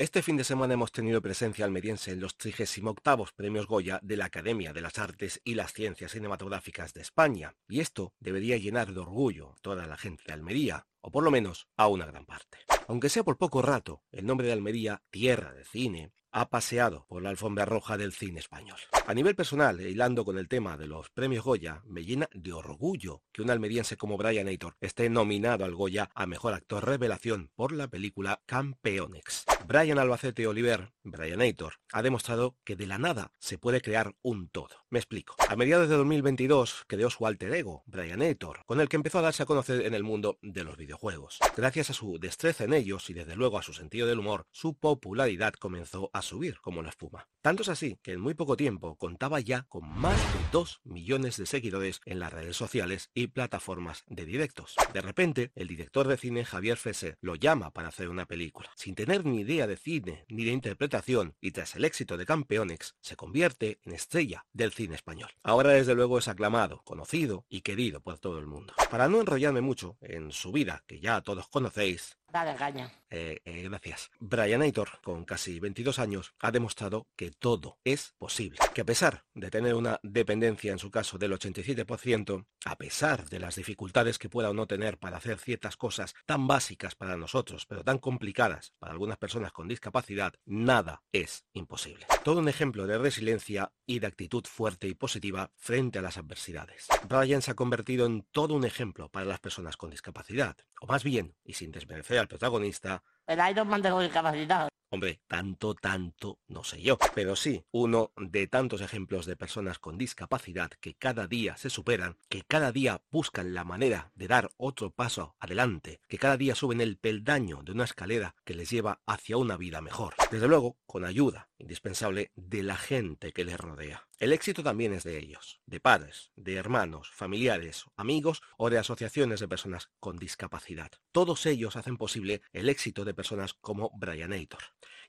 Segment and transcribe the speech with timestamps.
[0.00, 4.24] Este fin de semana hemos tenido presencia almeriense en los 38 Premios Goya de la
[4.24, 9.00] Academia de las Artes y las Ciencias Cinematográficas de España, y esto debería llenar de
[9.00, 12.56] orgullo a toda la gente de Almería, o por lo menos a una gran parte.
[12.88, 17.22] Aunque sea por poco rato, el nombre de Almería, tierra de cine, ha paseado por
[17.22, 18.78] la alfombra roja del cine español.
[19.06, 22.52] A nivel personal, e hilando con el tema de los premios Goya, me llena de
[22.52, 27.50] orgullo que un almeriense como Brian Aitor esté nominado al Goya a Mejor Actor Revelación
[27.54, 29.44] por la película Campeonex.
[29.66, 34.48] Brian Albacete Oliver, Brian Aitor, ha demostrado que de la nada se puede crear un
[34.48, 34.84] todo.
[34.90, 35.34] Me explico.
[35.48, 39.22] A mediados de 2022 creó su alter ego, Brian Aitor, con el que empezó a
[39.22, 41.38] darse a conocer en el mundo de los videojuegos.
[41.56, 44.74] Gracias a su destreza en ellos y desde luego a su sentido del humor, su
[44.74, 47.28] popularidad comenzó a subir como la espuma.
[47.42, 51.36] Tanto es así que en muy poco tiempo contaba ya con más de 2 millones
[51.36, 54.76] de seguidores en las redes sociales y plataformas de directos.
[54.92, 58.70] De repente, el director de cine Javier Fese lo llama para hacer una película.
[58.76, 62.96] Sin tener ni idea de cine ni de interpretación y tras el éxito de Campeonex,
[63.00, 65.30] se convierte en estrella del cine español.
[65.42, 68.74] Ahora desde luego es aclamado, conocido y querido por todo el mundo.
[68.90, 72.90] Para no enrollarme mucho en su vida, que ya todos conocéis, Dale caña.
[73.10, 74.10] eh, eh, gracias.
[74.20, 78.58] Brian Aitor, con casi 22 años, ha demostrado que todo es posible.
[78.72, 83.40] Que a pesar de tener una dependencia, en su caso, del 87%, a pesar de
[83.40, 87.66] las dificultades que pueda o no tener para hacer ciertas cosas tan básicas para nosotros,
[87.66, 92.06] pero tan complicadas para algunas personas con discapacidad, nada es imposible.
[92.22, 96.86] Todo un ejemplo de resiliencia y de actitud fuerte y positiva frente a las adversidades.
[97.08, 101.02] Brian se ha convertido en todo un ejemplo para las personas con discapacidad, o más
[101.02, 104.68] bien, y sin desmerecer al protagonista, El Iron Man tengo discapacidad.
[104.92, 109.96] Hombre, tanto, tanto, no sé yo, pero sí, uno de tantos ejemplos de personas con
[109.96, 114.90] discapacidad que cada día se superan, que cada día buscan la manera de dar otro
[114.90, 119.36] paso adelante, que cada día suben el peldaño de una escalera que les lleva hacia
[119.36, 120.14] una vida mejor.
[120.28, 124.09] Desde luego, con ayuda indispensable de la gente que les rodea.
[124.20, 129.40] El éxito también es de ellos, de padres, de hermanos, familiares, amigos o de asociaciones
[129.40, 130.90] de personas con discapacidad.
[131.10, 134.60] Todos ellos hacen posible el éxito de personas como Brian Aitor.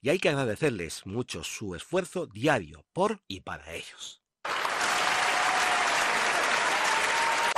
[0.02, 4.24] Y hay que agradecerles mucho su esfuerzo diario por y para ellos.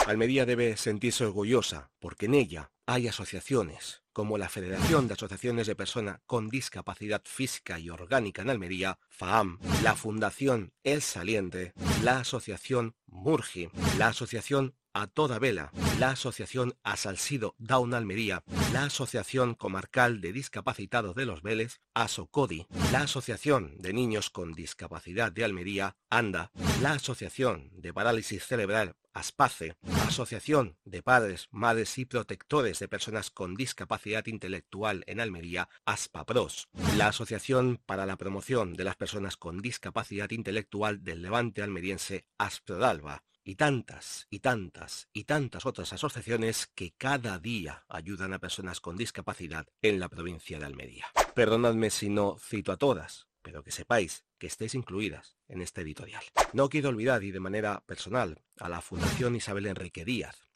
[0.07, 5.75] Almería debe sentirse orgullosa porque en ella hay asociaciones como la Federación de Asociaciones de
[5.75, 12.95] Personas con Discapacidad Física y Orgánica en Almería, FAAM, la Fundación El Saliente, la Asociación
[13.07, 20.31] Murgi, la Asociación a toda vela, la Asociación Asalsido Down Almería, la Asociación Comarcal de
[20.31, 26.51] Discapacitados de los Vélez, ASOCODI, la Asociación de Niños con Discapacidad de Almería, ANDA,
[26.81, 29.75] la Asociación de Parálisis Cerebral, ASPACE,
[30.07, 37.07] Asociación de Padres, Madres y Protectores de Personas con Discapacidad Intelectual en Almería, ASPAPROS, la
[37.07, 43.55] Asociación para la Promoción de las Personas con Discapacidad Intelectual del Levante Almeriense, ASPRODALBA, y
[43.55, 49.67] tantas y tantas y tantas otras asociaciones que cada día ayudan a personas con discapacidad
[49.81, 51.05] en la provincia de Almería.
[51.35, 56.23] Perdonadme si no cito a todas, pero que sepáis que estéis incluidas en este editorial.
[56.53, 60.47] No quiero olvidar y de manera personal a la Fundación Isabel Enrique Díaz,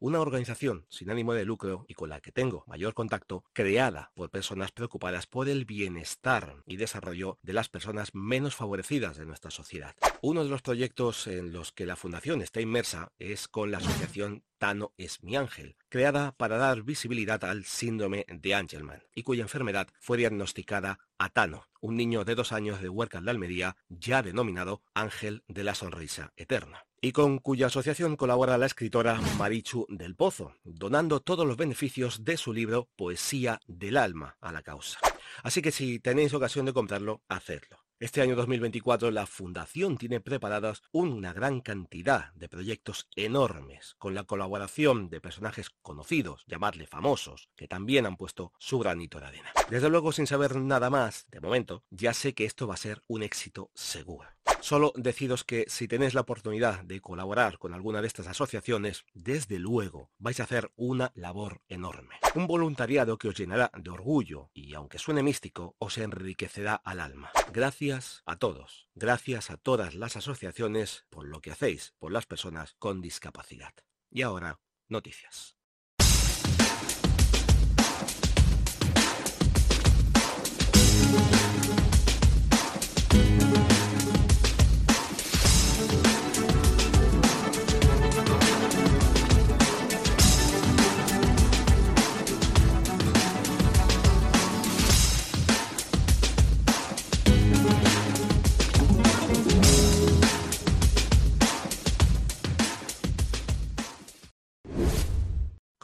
[0.00, 4.30] una organización sin ánimo de lucro y con la que tengo mayor contacto, creada por
[4.30, 9.94] personas preocupadas por el bienestar y desarrollo de las personas menos favorecidas de nuestra sociedad.
[10.22, 14.42] Uno de los proyectos en los que la fundación está inmersa es con la asociación
[14.58, 19.88] Tano es mi ángel, creada para dar visibilidad al síndrome de Angelman y cuya enfermedad
[20.00, 24.82] fue diagnosticada a Tano, un niño de dos años de Huercal de Almería, ya denominado
[24.92, 30.54] Ángel de la Sonrisa Eterna y con cuya asociación colabora la escritora Marichu del Pozo,
[30.64, 34.98] donando todos los beneficios de su libro Poesía del Alma a la causa.
[35.42, 37.78] Así que si tenéis ocasión de comprarlo, hacedlo.
[37.98, 44.24] Este año 2024 la Fundación tiene preparadas una gran cantidad de proyectos enormes, con la
[44.24, 49.52] colaboración de personajes conocidos, llamadle famosos, que también han puesto su granito de arena.
[49.68, 53.02] Desde luego, sin saber nada más, de momento, ya sé que esto va a ser
[53.06, 54.28] un éxito seguro.
[54.60, 59.58] Solo deciros que si tenéis la oportunidad de colaborar con alguna de estas asociaciones, desde
[59.58, 62.16] luego vais a hacer una labor enorme.
[62.34, 67.30] Un voluntariado que os llenará de orgullo y, aunque suene místico, os enriquecerá al alma.
[67.52, 72.74] Gracias a todos, gracias a todas las asociaciones por lo que hacéis por las personas
[72.78, 73.74] con discapacidad.
[74.10, 75.59] Y ahora, noticias.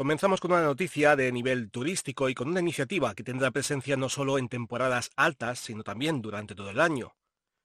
[0.07, 4.09] Comenzamos con una noticia de nivel turístico y con una iniciativa que tendrá presencia no
[4.09, 7.17] solo en temporadas altas, sino también durante todo el año.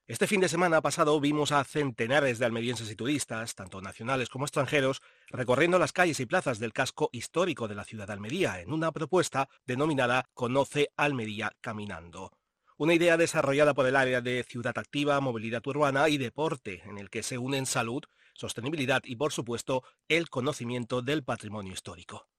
[0.08, 4.44] Este fin de semana pasado vimos a centenares de almerienses y turistas, tanto nacionales como
[4.44, 8.72] extranjeros, recorriendo las calles y plazas del casco histórico de la ciudad de Almería en
[8.72, 12.32] una propuesta denominada Conoce Almería Caminando.
[12.76, 17.08] Una idea desarrollada por el área de Ciudad Activa, Movilidad Urbana y Deporte, en el
[17.08, 18.02] que se unen salud,
[18.34, 22.31] sostenibilidad y, por supuesto, el conocimiento del patrimonio histórico.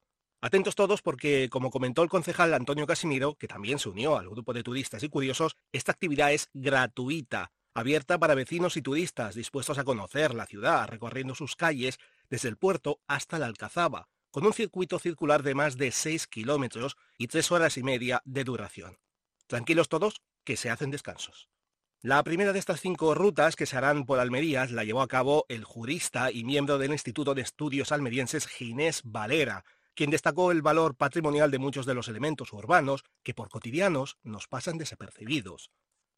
[0.44, 4.52] Atentos todos porque, como comentó el concejal Antonio Casimiro, que también se unió al grupo
[4.52, 9.86] de turistas y curiosos, esta actividad es gratuita, abierta para vecinos y turistas dispuestos a
[9.86, 11.98] conocer la ciudad, recorriendo sus calles
[12.30, 16.98] desde el puerto hasta la Alcazaba, con un circuito circular de más de 6 kilómetros
[17.18, 18.98] y 3 horas y media de duración.
[19.48, 21.48] Tranquilos todos, que se hacen descansos.
[22.02, 25.46] La primera de estas cinco rutas que se harán por Almerías la llevó a cabo
[25.48, 29.64] el jurista y miembro del Instituto de Estudios Almerienses Ginés Valera,
[29.96, 34.48] quien destacó el valor patrimonial de muchos de los elementos urbanos que por cotidianos nos
[34.48, 35.72] pasan desapercibidos.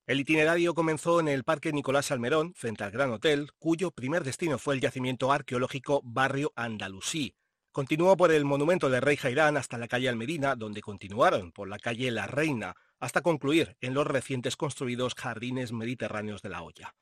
[0.07, 4.59] El itinerario comenzó en el Parque Nicolás Salmerón, frente al Gran Hotel, cuyo primer destino
[4.59, 7.35] fue el yacimiento arqueológico Barrio Andalusí.
[7.71, 11.79] Continuó por el monumento del Rey Jairán hasta la calle Almerina, donde continuaron por la
[11.79, 16.95] calle La Reina, hasta concluir en los recientes construidos jardines mediterráneos de la Hoya.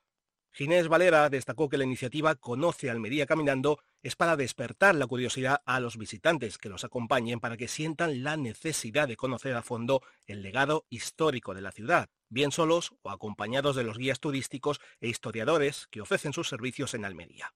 [0.56, 5.80] Ginés Valera destacó que la iniciativa Conoce Almería Caminando es para despertar la curiosidad a
[5.80, 10.44] los visitantes que los acompañen para que sientan la necesidad de conocer a fondo el
[10.44, 15.88] legado histórico de la ciudad, bien solos o acompañados de los guías turísticos e historiadores
[15.90, 17.56] que ofrecen sus servicios en Almería.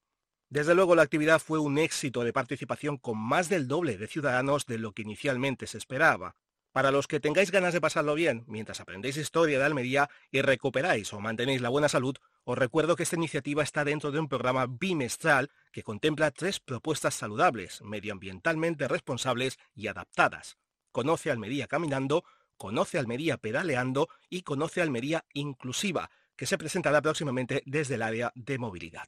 [0.50, 4.66] Desde luego la actividad fue un éxito de participación con más del doble de ciudadanos
[4.66, 6.36] de lo que inicialmente se esperaba,
[6.78, 11.12] para los que tengáis ganas de pasarlo bien mientras aprendéis historia de Almería y recuperáis
[11.12, 14.68] o mantenéis la buena salud, os recuerdo que esta iniciativa está dentro de un programa
[14.68, 20.60] bimestral que contempla tres propuestas saludables, medioambientalmente responsables y adaptadas.
[20.92, 22.24] Conoce Almería caminando,
[22.58, 28.60] Conoce Almería pedaleando y Conoce Almería inclusiva, que se presentará próximamente desde el área de
[28.60, 29.08] movilidad.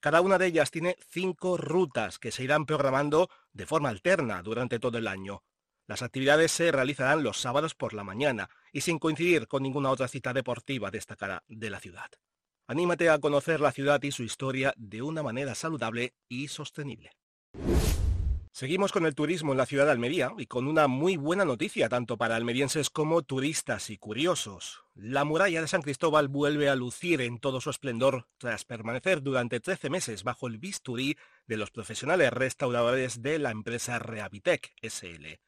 [0.00, 4.80] Cada una de ellas tiene cinco rutas que se irán programando de forma alterna durante
[4.80, 5.44] todo el año.
[5.86, 10.08] Las actividades se realizarán los sábados por la mañana y sin coincidir con ninguna otra
[10.08, 12.10] cita deportiva destacada de la ciudad.
[12.66, 17.10] Anímate a conocer la ciudad y su historia de una manera saludable y sostenible.
[18.52, 21.88] Seguimos con el turismo en la ciudad de Almería y con una muy buena noticia
[21.88, 24.84] tanto para almerienses como turistas y curiosos.
[24.94, 29.58] La muralla de San Cristóbal vuelve a lucir en todo su esplendor tras permanecer durante
[29.58, 35.40] 13 meses bajo el bisturí de los profesionales restauradores de la empresa Rehabitec SL.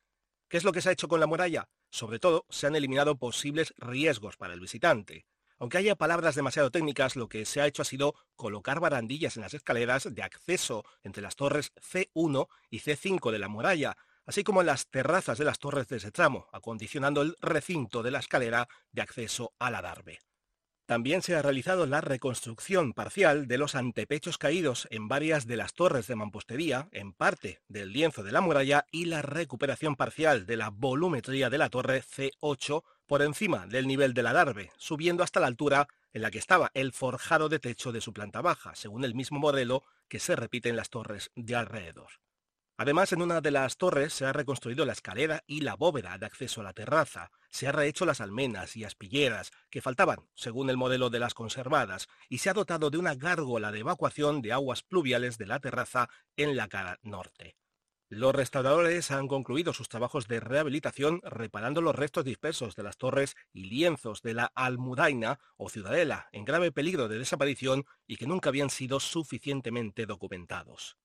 [0.49, 1.69] ¿Qué es lo que se ha hecho con la muralla?
[1.91, 5.27] Sobre todo, se han eliminado posibles riesgos para el visitante.
[5.59, 9.43] Aunque haya palabras demasiado técnicas, lo que se ha hecho ha sido colocar barandillas en
[9.43, 14.61] las escaleras de acceso entre las torres C1 y C5 de la muralla, así como
[14.61, 18.69] en las terrazas de las torres de ese tramo, acondicionando el recinto de la escalera
[18.93, 20.21] de acceso a la Darbe.
[20.87, 25.75] También se ha realizado la reconstrucción parcial de los antepechos caídos en varias de las
[25.75, 30.57] torres de mampostería, en parte del lienzo de la muralla, y la recuperación parcial de
[30.57, 35.41] la volumetría de la torre C8 por encima del nivel de la Darbe, subiendo hasta
[35.41, 39.05] la altura en la que estaba el forjado de techo de su planta baja, según
[39.05, 42.11] el mismo modelo que se repite en las torres de alrededor.
[42.79, 46.27] Además, en una de las torres se ha reconstruido la escalera y la bóveda de
[46.27, 50.77] acceso a la terraza, se ha rehecho las almenas y aspilleras que faltaban, según el
[50.77, 54.83] modelo de las conservadas, y se ha dotado de una gárgola de evacuación de aguas
[54.83, 57.57] pluviales de la terraza en la cara norte.
[58.09, 63.35] Los restauradores han concluido sus trabajos de rehabilitación reparando los restos dispersos de las torres
[63.53, 68.51] y lienzos de la Almudaina o Ciudadela, en grave peligro de desaparición y que nunca
[68.51, 70.99] habían sido suficientemente documentados.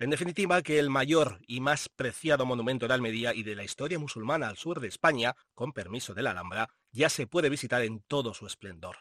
[0.00, 3.98] En definitiva, que el mayor y más preciado monumento de Almería y de la historia
[3.98, 8.00] musulmana al sur de España, con permiso de la Alhambra, ya se puede visitar en
[8.00, 8.96] todo su esplendor.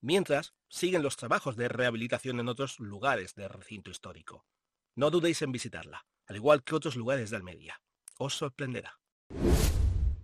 [0.00, 4.46] mientras siguen los trabajos de rehabilitación en otros lugares del recinto histórico.
[4.94, 7.80] No dudéis en visitarla, al igual que otros lugares de Almería.
[8.18, 9.00] Os sorprenderá.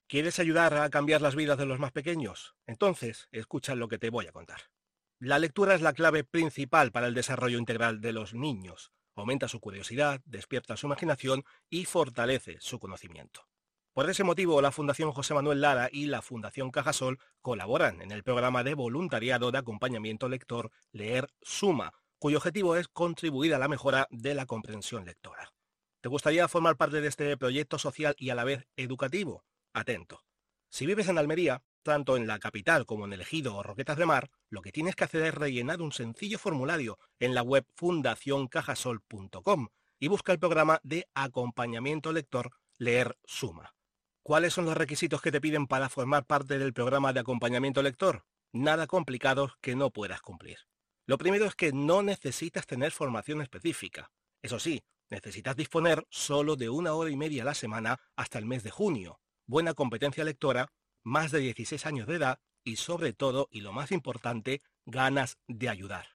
[0.08, 2.54] ¿Quieres ayudar a cambiar las vidas de los más pequeños?
[2.66, 4.70] Entonces, escucha lo que te voy a contar.
[5.18, 8.92] La lectura es la clave principal para el desarrollo integral de los niños.
[9.14, 13.46] Aumenta su curiosidad, despierta su imaginación y fortalece su conocimiento.
[13.92, 18.22] Por ese motivo, la Fundación José Manuel Lara y la Fundación Cajasol colaboran en el
[18.22, 24.06] programa de voluntariado de acompañamiento lector Leer Suma, cuyo objetivo es contribuir a la mejora
[24.10, 25.52] de la comprensión lectora.
[26.00, 29.44] ¿Te gustaría formar parte de este proyecto social y a la vez educativo?
[29.74, 30.24] Atento.
[30.70, 34.06] Si vives en Almería, tanto en la capital como en el Ejido o Roquetas de
[34.06, 39.68] Mar, lo que tienes que hacer es rellenar un sencillo formulario en la web fundacioncajasol.com
[39.98, 43.74] y busca el programa de acompañamiento lector Leer Suma.
[44.22, 48.24] ¿Cuáles son los requisitos que te piden para formar parte del programa de acompañamiento lector?
[48.52, 50.58] Nada complicados que no puedas cumplir.
[51.06, 54.10] Lo primero es que no necesitas tener formación específica.
[54.40, 58.46] Eso sí, necesitas disponer solo de una hora y media a la semana hasta el
[58.46, 60.72] mes de junio, buena competencia lectora,
[61.02, 65.68] más de 16 años de edad y sobre todo, y lo más importante, ganas de
[65.68, 66.06] ayudar.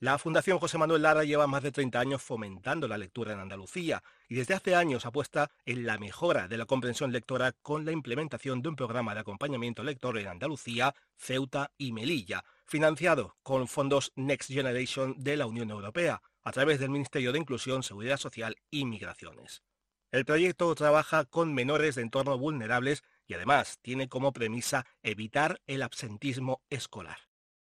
[0.00, 4.02] La Fundación José Manuel Lara lleva más de 30 años fomentando la lectura en Andalucía
[4.28, 8.60] y desde hace años apuesta en la mejora de la comprensión lectora con la implementación
[8.60, 14.50] de un programa de acompañamiento lector en Andalucía, Ceuta y Melilla, financiado con fondos Next
[14.50, 19.62] Generation de la Unión Europea a través del Ministerio de Inclusión, Seguridad Social y Migraciones.
[20.10, 25.82] El proyecto trabaja con menores de entornos vulnerables y además tiene como premisa evitar el
[25.82, 27.18] absentismo escolar.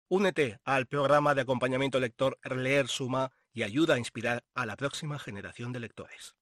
[0.07, 5.19] Únete al programa de acompañamiento lector Leer Suma y ayuda a inspirar a la próxima
[5.19, 6.35] generación de lectores.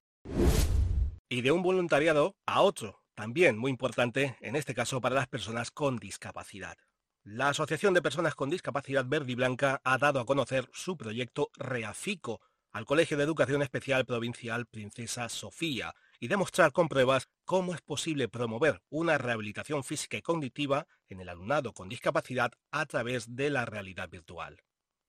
[1.30, 5.72] Y de un voluntariado a otro, también muy importante, en este caso para las personas
[5.72, 6.78] con discapacidad.
[7.24, 11.50] La Asociación de Personas con Discapacidad Verde y Blanca ha dado a conocer su proyecto
[11.58, 12.40] Reafico,
[12.72, 18.28] al Colegio de Educación Especial Provincial Princesa Sofía y demostrar con pruebas cómo es posible
[18.28, 23.64] promover una rehabilitación física y cognitiva en el alumnado con discapacidad a través de la
[23.64, 24.62] realidad virtual.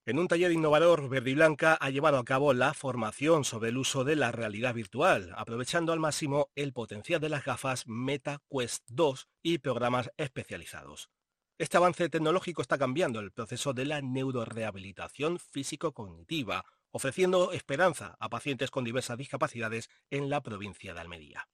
[0.06, 3.76] En un taller innovador, Verde y Blanca ha llevado a cabo la formación sobre el
[3.76, 8.84] uso de la realidad virtual, aprovechando al máximo el potencial de las gafas Meta Quest
[8.86, 11.10] 2 y programas especializados.
[11.58, 18.70] Este avance tecnológico está cambiando el proceso de la neurorehabilitación físico-cognitiva, ofreciendo esperanza a pacientes
[18.70, 21.48] con diversas discapacidades en la provincia de Almería.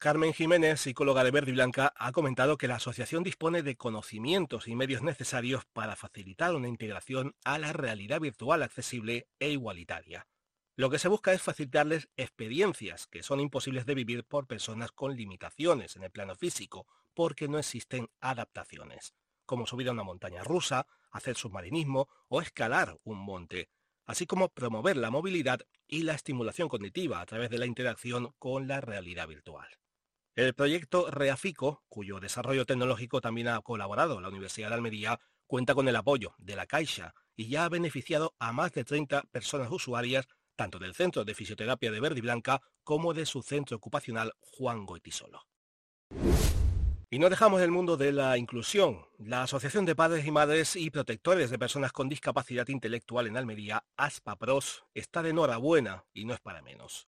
[0.00, 4.66] Carmen Jiménez, psicóloga de Verde y Blanca, ha comentado que la asociación dispone de conocimientos
[4.66, 10.26] y medios necesarios para facilitar una integración a la realidad virtual accesible e igualitaria.
[10.74, 15.14] Lo que se busca es facilitarles experiencias que son imposibles de vivir por personas con
[15.14, 19.12] limitaciones en el plano físico, porque no existen adaptaciones,
[19.44, 23.68] como subir a una montaña rusa, hacer submarinismo o escalar un monte,
[24.06, 28.66] así como promover la movilidad y la estimulación cognitiva a través de la interacción con
[28.66, 29.79] la realidad virtual.
[30.40, 35.86] El proyecto Reafico, cuyo desarrollo tecnológico también ha colaborado la Universidad de Almería, cuenta con
[35.86, 40.26] el apoyo de la Caixa y ya ha beneficiado a más de 30 personas usuarias
[40.56, 44.86] tanto del Centro de Fisioterapia de Verde y Blanca como de su centro ocupacional Juan
[44.86, 45.46] Goitisolo.
[47.10, 49.04] Y no dejamos el mundo de la inclusión.
[49.18, 53.84] La Asociación de Padres y Madres y Protectores de Personas con Discapacidad Intelectual en Almería,
[53.98, 57.09] ASPAPROS, está de enhorabuena y no es para menos.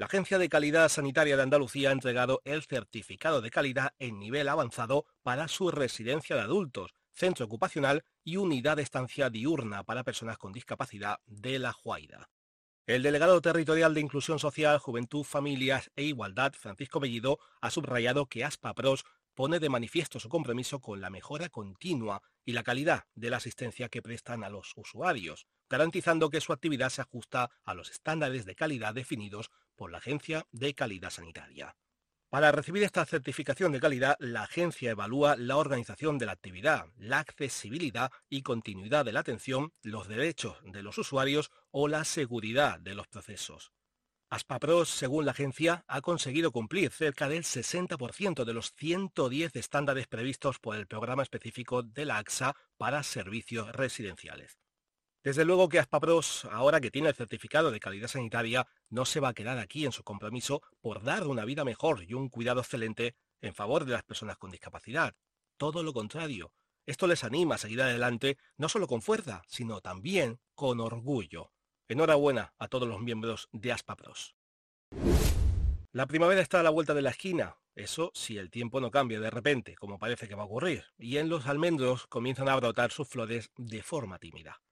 [0.00, 4.48] La Agencia de Calidad Sanitaria de Andalucía ha entregado el certificado de calidad en nivel
[4.48, 10.38] avanzado para su residencia de adultos, centro ocupacional y unidad de estancia diurna para personas
[10.38, 12.30] con discapacidad de La Juaida.
[12.86, 18.42] El delegado territorial de Inclusión Social, Juventud, Familias e Igualdad, Francisco Bellido, ha subrayado que
[18.42, 19.04] ASPAPROS
[19.34, 23.90] pone de manifiesto su compromiso con la mejora continua y la calidad de la asistencia
[23.90, 28.54] que prestan a los usuarios, garantizando que su actividad se ajusta a los estándares de
[28.54, 31.74] calidad definidos por la Agencia de Calidad Sanitaria.
[32.28, 37.20] Para recibir esta certificación de calidad, la agencia evalúa la organización de la actividad, la
[37.20, 42.94] accesibilidad y continuidad de la atención, los derechos de los usuarios o la seguridad de
[42.94, 43.72] los procesos.
[44.28, 50.58] Aspapros, según la agencia, ha conseguido cumplir cerca del 60% de los 110 estándares previstos
[50.58, 54.59] por el programa específico de la AXA para servicios residenciales.
[55.22, 59.28] Desde luego que Aspapros, ahora que tiene el certificado de calidad sanitaria, no se va
[59.28, 63.16] a quedar aquí en su compromiso por dar una vida mejor y un cuidado excelente
[63.42, 65.14] en favor de las personas con discapacidad.
[65.58, 66.54] Todo lo contrario,
[66.86, 71.52] esto les anima a seguir adelante no solo con fuerza, sino también con orgullo.
[71.86, 74.34] Enhorabuena a todos los miembros de Aspapros.
[75.92, 77.58] La primavera está a la vuelta de la esquina.
[77.74, 81.18] Eso si el tiempo no cambia de repente, como parece que va a ocurrir, y
[81.18, 84.62] en los almendros comienzan a brotar sus flores de forma tímida.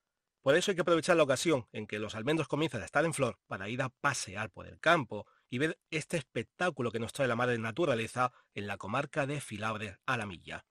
[0.43, 3.15] Por eso hay que aprovechar la ocasión en que los almendros comienzan a estar en
[3.15, 7.29] flor para ir a pasear por el campo y ver este espectáculo que nos trae
[7.29, 10.65] la madre naturaleza en la comarca de Filabres a la Milla.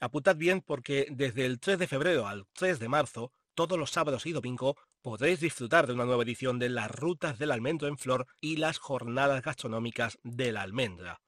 [0.00, 4.24] Apuntad bien porque desde el 3 de febrero al 3 de marzo, todos los sábados
[4.24, 8.26] y domingos, podréis disfrutar de una nueva edición de las rutas del almendro en flor
[8.40, 11.20] y las jornadas gastronómicas de la almendra.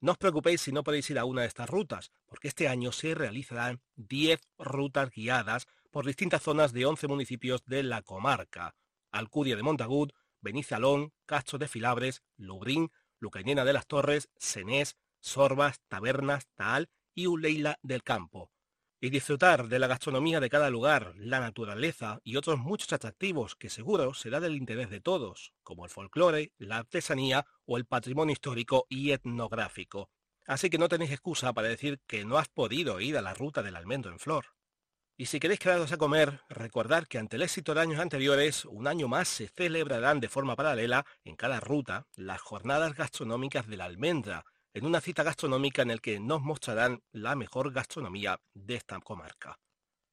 [0.00, 2.92] No os preocupéis si no podéis ir a una de estas rutas, porque este año
[2.92, 8.74] se realizarán 10 rutas guiadas por distintas zonas de 11 municipios de la comarca.
[9.12, 10.10] Alcudia de Montagut,
[10.40, 17.78] Benizalón, Castro de Filabres, Lubrín, Lucainena de las Torres, Senés, Sorbas, Tabernas, Taal y Uleila
[17.82, 18.50] del Campo.
[19.00, 23.70] Y disfrutar de la gastronomía de cada lugar, la naturaleza y otros muchos atractivos que
[23.70, 28.86] seguro será del interés de todos, como el folclore, la artesanía o el patrimonio histórico
[28.88, 30.10] y etnográfico.
[30.44, 33.62] Así que no tenéis excusa para decir que no has podido ir a la ruta
[33.62, 34.46] del almendro en flor.
[35.16, 38.88] Y si queréis quedaros a comer, recordad que ante el éxito de años anteriores, un
[38.88, 43.84] año más se celebrarán de forma paralela en cada ruta las jornadas gastronómicas de la
[43.84, 48.98] almendra, en una cita gastronómica en el que nos mostrarán la mejor gastronomía de esta
[48.98, 49.60] comarca.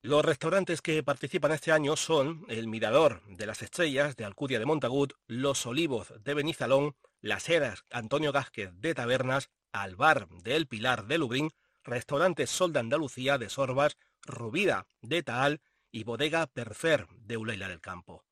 [0.04, 4.66] Los restaurantes que participan este año son el Mirador de las Estrellas de Alcudia de
[4.68, 11.08] Montagut, Los Olivos de Benizalón, Las Heras Antonio Gásquez de Tabernas, Albar de El Pilar
[11.08, 11.50] de Lubrín,
[11.84, 15.62] Restaurante Sol de Andalucía de Sorbas, Rubida de Taal
[15.92, 18.24] y Bodega Perfer de Uleila del Campo.